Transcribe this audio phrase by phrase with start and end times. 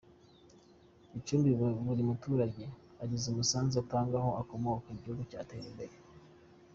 [1.11, 1.49] Gicumbi
[1.85, 2.63] Buri muturage
[3.03, 5.95] agize umusanzu atanga aho akomoka igihugu cyatera imbere